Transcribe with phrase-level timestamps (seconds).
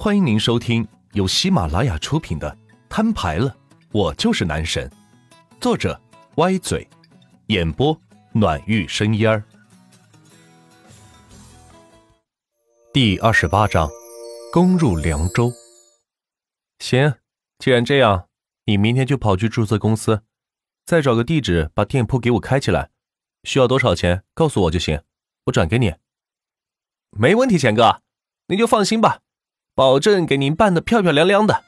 [0.00, 2.48] 欢迎您收听由喜马拉雅出品的
[2.88, 3.56] 《摊牌了，
[3.90, 4.88] 我就是男神》，
[5.60, 6.00] 作者
[6.36, 6.88] 歪嘴，
[7.48, 8.00] 演播
[8.32, 9.42] 暖玉生烟儿。
[12.92, 13.90] 第二十八章，
[14.52, 15.52] 攻入凉州。
[16.78, 17.12] 行，
[17.58, 18.28] 既然这样，
[18.66, 20.22] 你明天就跑去注册公司，
[20.86, 22.90] 再找个地址把店铺给我开起来。
[23.42, 25.02] 需要多少钱，告诉我就行，
[25.46, 25.92] 我转给你。
[27.10, 28.00] 没问题，钱哥，
[28.46, 29.22] 您就放心吧。
[29.78, 31.62] 保证给您办的漂漂亮亮的。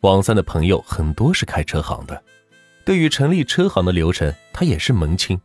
[0.00, 2.22] 王三的朋友很多是开车行的，
[2.84, 5.40] 对于成立车行的流程，他也是门清。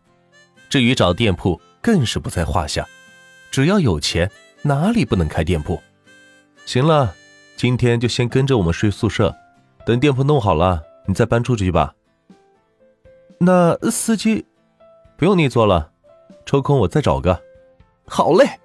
[0.67, 2.85] 至于找店铺，更是不在话下。
[3.49, 4.29] 只要有钱，
[4.61, 5.81] 哪里不能开店铺？
[6.65, 7.15] 行了，
[7.55, 9.33] 今天就先跟着我们睡宿舍，
[9.85, 11.95] 等店铺弄好了，你再搬出去吧。
[13.37, 14.45] 那司机
[15.15, 15.93] 不用你做了，
[16.45, 17.41] 抽空我再找个。
[18.05, 18.59] 好嘞。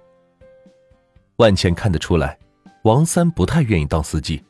[1.37, 2.37] 万茜看得出来。
[2.87, 4.41] 王三不太愿意当司机，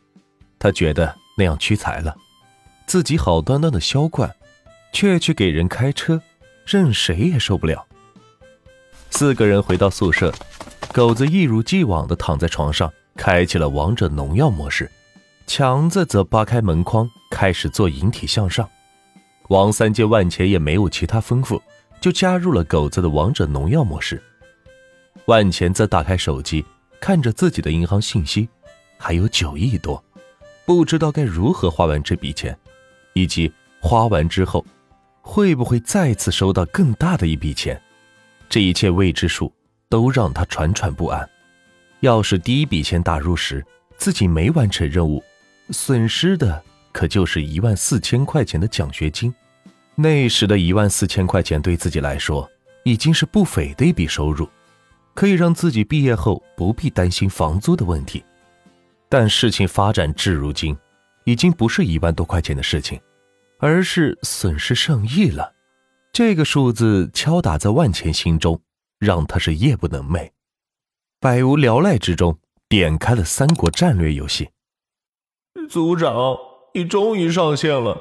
[0.60, 2.16] 他觉得那样屈才了。
[2.86, 4.32] 自己好端端的销冠，
[4.94, 6.22] 却去给人开车，
[6.64, 7.84] 任谁也受不了。
[9.10, 10.32] 四个人回到宿舍，
[10.94, 14.88] 狗子一如既往的躺在床上，开启了王者农药模式。
[15.48, 18.70] 强子则扒开门框，开始做引体向上。
[19.48, 21.60] 王三见万钱也没有其他吩咐，
[22.00, 24.22] 就加入了狗子的王者农药模式。
[25.26, 26.64] 万钱则打开手机。
[27.00, 28.48] 看着自己的银行信息，
[28.98, 30.04] 还有九亿多，
[30.66, 32.58] 不知道该如何花完这笔钱，
[33.14, 34.66] 以及花完之后
[35.22, 37.82] 会不会再次收到更大的一笔钱，
[38.50, 39.54] 这一切未知数
[39.90, 41.28] 都让他惴惴不安。
[42.02, 43.66] 要是第一笔钱打入时
[43.98, 45.24] 自己没完成任务，
[45.72, 49.34] 损失的可就是一万四千块钱的奖学金。
[49.96, 52.48] 那时的一万四千块钱对自己来说
[52.84, 54.48] 已经是不菲的一笔收入。
[55.18, 58.24] 可以让自己毕业后不必担心房租的问题，
[59.10, 60.78] 但事情发展至如今，
[61.24, 63.02] 已经不是一万多块钱的事情，
[63.58, 65.52] 而是损失上亿了。
[66.14, 68.62] 这个数字敲打在万钱心中，
[69.00, 70.30] 让他是夜不能寐。
[71.20, 72.38] 百无聊赖之中，
[72.70, 74.50] 点开了三国战略游戏。
[75.68, 76.38] 组长，
[76.76, 78.00] 你终于上线了，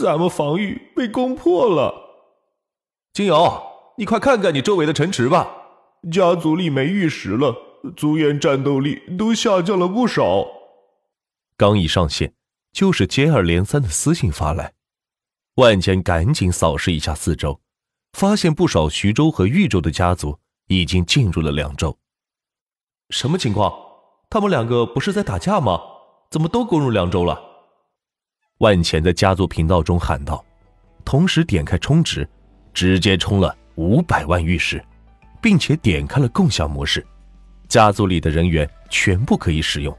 [0.00, 1.94] 咱们防御被攻破了。
[3.12, 3.62] 金瑶，
[3.98, 5.60] 你快看看你周围的城池吧。
[6.10, 7.54] 家族里没玉石了，
[7.96, 10.46] 族员战斗力都下降了不少。
[11.56, 12.34] 刚一上线，
[12.72, 14.74] 就是接二连三的私信发来。
[15.54, 17.60] 万钱赶紧扫视一下四周，
[18.12, 21.96] 发现不少徐州和豫州的家族已经进入了凉州。
[23.10, 23.72] 什么情况？
[24.28, 25.80] 他们两个不是在打架吗？
[26.30, 27.40] 怎么都攻入凉州了？
[28.58, 30.44] 万钱在家族频道中喊道，
[31.04, 32.28] 同时点开充值，
[32.72, 34.84] 直接充了五百万玉石。
[35.44, 37.06] 并且点开了共享模式，
[37.68, 39.94] 家族里的人员全部可以使用。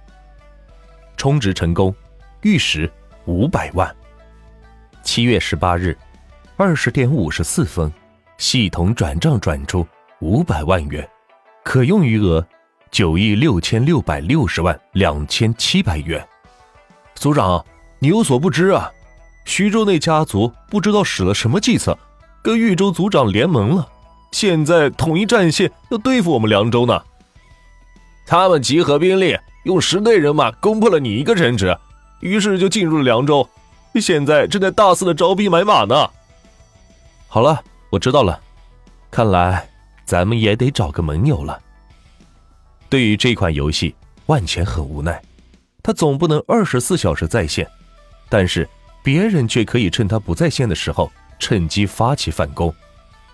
[1.18, 1.94] 充值成功，
[2.42, 2.92] 玉石
[3.26, 3.96] 五百万。
[5.04, 5.96] 七月十八日，
[6.58, 7.94] 二十点五十四分，
[8.40, 9.86] 系统转账转出
[10.20, 11.08] 五百万元，
[11.64, 12.44] 可用余额
[12.90, 16.28] 九亿六千六百六十万两千七百元。
[17.14, 17.64] 组长，
[18.00, 18.92] 你有所不知啊，
[19.46, 21.96] 徐州那家族不知道使了什么计策，
[22.42, 23.92] 跟豫州族长联盟了。
[24.36, 27.02] 现在统一战线要对付我们凉州呢，
[28.28, 31.74] 他们集合兵力，用十队人马攻破了你一个城池，
[32.20, 33.50] 于是就进入了凉州，
[34.02, 36.10] 现在正在大肆的招兵买马呢。
[37.30, 38.38] 好了，我知道了，
[39.10, 39.70] 看来
[40.04, 41.58] 咱们也得找个盟友了。
[42.90, 43.96] 对于这款游戏，
[44.26, 45.22] 万钱很无奈，
[45.82, 47.66] 他总不能二十四小时在线，
[48.28, 48.68] 但是
[49.02, 51.10] 别人却可以趁他不在线的时候
[51.40, 52.76] 趁机发起反攻，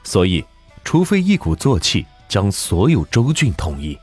[0.03, 0.45] 所以。
[0.83, 3.97] 除非一鼓作气将所有州郡统一，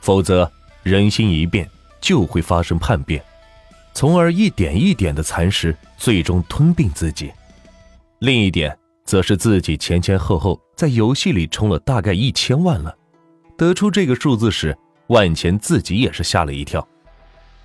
[0.00, 0.50] 否则
[0.82, 1.68] 人心一变
[2.00, 3.22] 就会发生叛变，
[3.92, 7.32] 从而一点一点的蚕食，最终吞并自己。
[8.20, 12.96] 另一点则是自己前前后后在游戏里充了大概一千万了。
[13.58, 14.76] 得出这个数字时，
[15.08, 16.86] 万钱自己也是吓了一跳。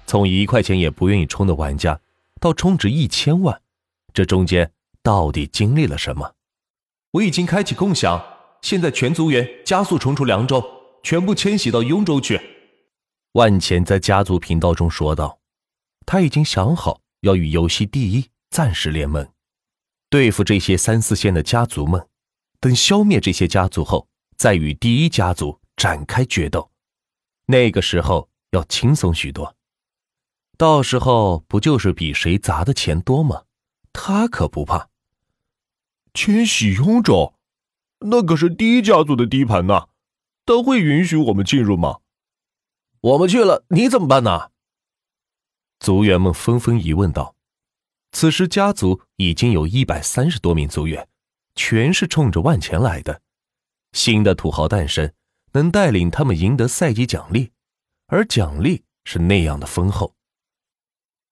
[0.08, 2.00] 从一块钱也不愿意充的玩家，
[2.40, 3.62] 到充值一千万，
[4.14, 4.70] 这中间
[5.02, 6.32] 到底经历了什么？
[7.12, 8.24] 我已经开启共享，
[8.62, 10.64] 现在全族员加速冲出凉州，
[11.04, 12.40] 全部迁徙到雍州去。
[13.34, 15.40] 万钱在家族频道中说道
[16.08, 19.30] ：“他已经想好要与游戏第一暂时联盟，
[20.10, 22.08] 对付这些三四线的家族们。
[22.62, 26.72] 等消灭这些家族后，再与第一家族展开决斗。
[27.48, 29.54] 那个时候要轻松许多。
[30.58, 33.44] 到时候不就是比谁砸的钱多吗？
[33.92, 34.88] 他可不怕。”
[36.14, 37.36] 迁徙雍州，
[38.00, 39.88] 那可是第一家族的地盘呐，
[40.46, 42.00] 他会允许我们进入吗？
[43.00, 44.52] 我们去了，你怎么办呢？
[45.80, 47.36] 族员们纷纷疑问道。
[48.12, 51.08] 此时家族已经有一百三十多名族员，
[51.56, 53.22] 全是冲着万钱来的。
[53.94, 55.14] 新的土豪诞生，
[55.54, 57.52] 能带领他们赢得赛季奖励，
[58.08, 60.14] 而奖励是那样的丰厚。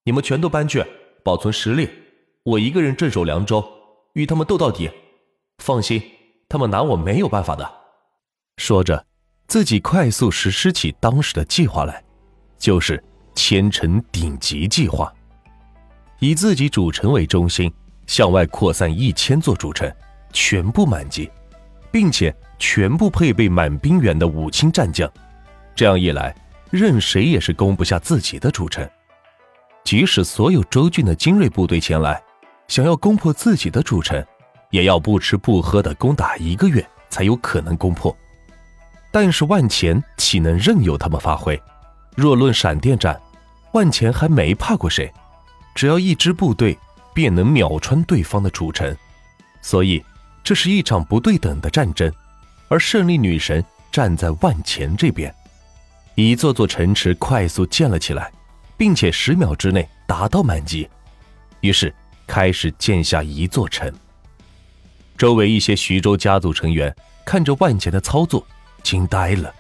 [0.06, 0.86] 你们全都搬去，
[1.24, 1.90] 保存实力。
[2.44, 3.79] 我一个人镇守凉州，
[4.14, 4.90] 与他们斗到底。
[5.64, 6.02] 放心，
[6.48, 7.70] 他们拿我没有办法的。
[8.58, 9.06] 说着，
[9.48, 12.04] 自己快速实施起当时的计划来，
[12.58, 13.04] 就是
[13.36, 15.14] 千城顶级计划。
[16.20, 17.72] 以自己主城为中心，
[18.08, 19.90] 向外扩散一千座主城，
[20.34, 21.30] 全部满级，
[21.92, 25.10] 并且全部配备满兵员的五星战将。
[25.76, 26.36] 这样一来，
[26.72, 28.88] 任谁也是攻不下自己的主城。
[29.86, 32.22] 即使所有州郡的精锐部队前来，
[32.70, 34.24] 想要攻破自己的主城，
[34.70, 38.16] 也要不吃不喝的攻打一个月才有可能攻破。
[39.12, 41.60] 但是万钱岂能任由他们发挥？
[42.16, 43.20] 若论闪电战，
[43.74, 45.12] 万钱还没怕过谁。
[45.74, 46.78] 只要一支部队，
[47.12, 48.96] 便能秒穿对方的主城，
[49.64, 50.04] 所以
[50.44, 52.12] 这是一场不对等的战争。
[52.68, 55.34] 而胜利女神站在万钱这边，
[56.14, 58.32] 一座座城池快速建了起来，
[58.78, 60.88] 并且十秒之内达到满级，
[61.62, 61.92] 于是
[62.30, 63.92] 开始建下一座城。
[65.18, 66.96] 周围一些徐州家族成员
[67.26, 68.46] 看着万钱的操作，
[68.84, 69.52] 惊呆了，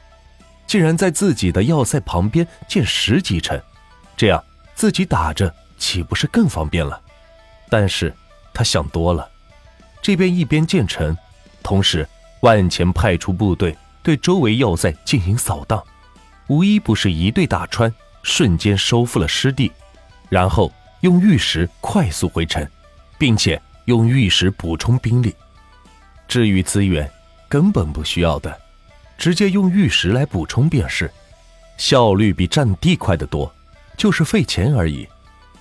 [0.67, 3.59] 竟然在自己的要塞旁边建十几城，
[4.15, 4.41] 这样
[4.75, 5.51] 自己打着。
[5.79, 7.01] 岂不是更方便了？
[7.69, 8.13] 但是
[8.53, 9.31] 他想多了。
[10.01, 11.17] 这边一边建城，
[11.63, 12.05] 同时
[12.41, 15.81] 万钱派出部队对周围要塞进行扫荡，
[16.47, 17.93] 无一不是一队打穿，
[18.23, 19.71] 瞬间收复了失地，
[20.27, 20.69] 然后
[21.01, 22.67] 用玉石快速回城，
[23.17, 25.33] 并且用玉石补充兵力。
[26.27, 27.09] 至于资源，
[27.47, 28.59] 根本不需要的，
[29.17, 31.09] 直接用玉石来补充便是，
[31.77, 33.51] 效率比占地快得多，
[33.97, 35.07] 就是费钱而已。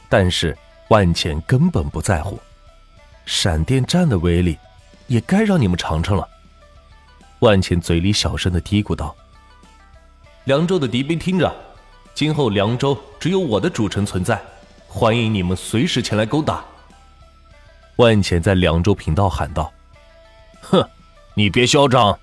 [0.08, 0.56] 但是
[0.88, 2.38] 万钱根本不在乎，
[3.24, 4.58] 闪电战的威力
[5.06, 6.28] 也该让你们尝尝了。
[7.38, 9.14] 万钱嘴里小声的嘀咕道
[10.44, 11.54] ：“凉州的敌兵听着，
[12.12, 14.40] 今后凉州只有我的主城存在，
[14.88, 16.64] 欢迎你们随时前来攻打。”
[17.96, 19.72] 万钱在凉州频道喊道
[20.62, 20.88] ：“哼，
[21.34, 22.18] 你别嚣张，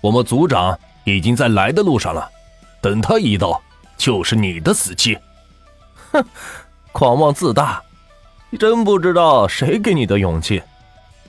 [0.00, 2.30] 我们族长已经在来的路上了，
[2.80, 3.60] 等他一到，
[3.96, 5.18] 就是你的死期。”
[6.12, 6.24] 哼。
[6.94, 7.82] 狂妄自大，
[8.60, 10.62] 真不知道谁给你的勇气，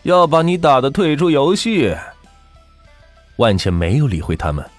[0.02, 1.96] 要把你打的退出游戏。
[3.38, 4.70] 万茜没有理会他们，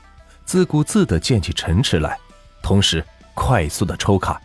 [0.44, 2.18] 自顾自的建起城池来，
[2.62, 3.02] 同时
[3.32, 4.38] 快速的抽卡。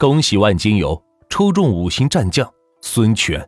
[0.00, 2.50] 恭喜万金油抽中五星战将
[2.80, 3.46] 孙权，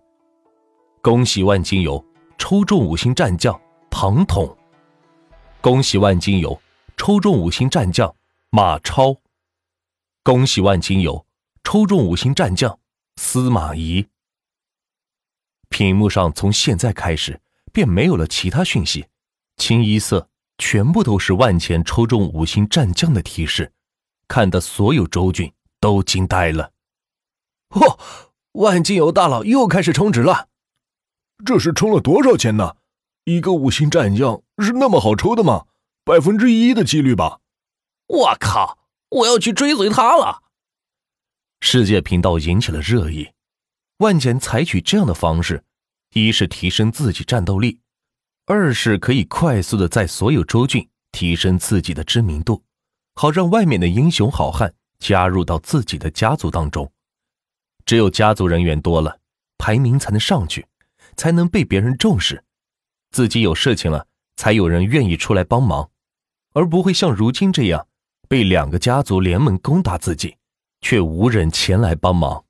[1.00, 2.04] 恭喜万金油
[2.36, 3.58] 抽中五星战将
[3.90, 4.54] 庞统，
[5.62, 6.60] 恭喜万金油
[6.94, 8.14] 抽中五星战将
[8.50, 9.16] 马超，
[10.22, 11.24] 恭喜万金油。
[11.64, 12.78] 抽中五星战将
[13.16, 14.08] 司马懿。
[15.70, 17.40] 屏幕上从现在开始
[17.72, 19.06] 便没有了其他讯息，
[19.56, 20.28] 清一色
[20.58, 23.72] 全部都是万钱抽中五星战将的提示，
[24.28, 25.50] 看得所有州郡
[25.82, 26.70] 都惊呆了。
[27.70, 27.98] 嚯，
[28.52, 30.46] 万金油大佬又开始充值了，
[31.44, 32.76] 这是充了多少钱呢？
[33.24, 35.66] 一个五星战将是那么好抽的吗？
[36.04, 37.40] 百分之一的几率吧。
[38.06, 40.42] 我靠，我要去追随他了。
[41.60, 43.30] 世界频道引起了热议，
[43.98, 45.64] 万简采取这样的方式，
[46.14, 47.80] 一是提升自己战斗力，
[48.46, 52.62] 二是可以快速的在所有州郡提升自己的知名度，
[53.14, 56.90] 好让外面的英雄好汉加入到自己的家族当中。
[57.84, 59.18] 只有家族人员多了，
[59.58, 60.66] 排名才能上去，
[61.16, 62.44] 才能被别人重视，
[63.10, 64.06] 自己有事情了，
[64.36, 65.90] 才有人愿意出来帮忙，
[66.52, 67.88] 而不会像如今这样
[68.28, 70.36] 被两个家族联盟攻打自己。
[70.84, 72.44] 却无人前来帮忙。